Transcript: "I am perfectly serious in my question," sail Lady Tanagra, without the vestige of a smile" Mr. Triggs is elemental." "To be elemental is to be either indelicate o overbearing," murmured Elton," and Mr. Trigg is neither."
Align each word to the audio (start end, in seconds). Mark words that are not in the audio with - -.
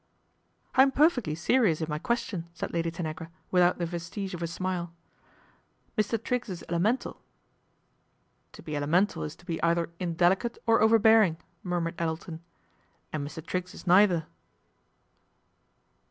"I 0.73 0.81
am 0.81 0.91
perfectly 0.91 1.35
serious 1.35 1.79
in 1.79 1.85
my 1.87 1.99
question," 1.99 2.49
sail 2.55 2.69
Lady 2.73 2.89
Tanagra, 2.89 3.29
without 3.51 3.77
the 3.77 3.85
vestige 3.85 4.33
of 4.33 4.41
a 4.41 4.47
smile" 4.47 4.91
Mr. 5.95 6.17
Triggs 6.23 6.49
is 6.49 6.63
elemental." 6.69 7.21
"To 8.53 8.63
be 8.63 8.75
elemental 8.75 9.21
is 9.21 9.35
to 9.35 9.45
be 9.45 9.61
either 9.61 9.91
indelicate 9.99 10.57
o 10.67 10.79
overbearing," 10.79 11.37
murmured 11.61 11.93
Elton," 11.99 12.41
and 13.13 13.27
Mr. 13.27 13.45
Trigg 13.45 13.71
is 13.75 13.85
neither." 13.85 14.25